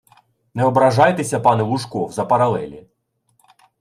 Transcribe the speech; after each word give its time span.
Не 0.55 0.63
ображайтеся, 0.69 1.39
пане 1.49 1.63
Лужков, 1.73 2.09
за 2.17 2.25
паралелі 2.33 2.81